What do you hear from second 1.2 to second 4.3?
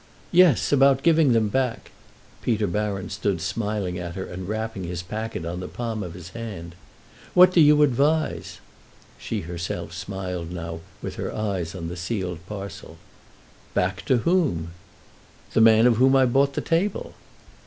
them back." Peter Baron stood smiling at her